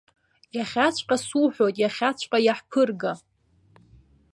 [0.57, 3.13] Иахьаҵәҟьа, суҳәоит, иахьаҵәҟьа иаҳԥырга.